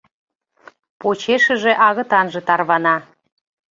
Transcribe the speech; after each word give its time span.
Почешыже 1.01 1.71
агытанже 1.87 2.41
тарвана. 2.47 2.95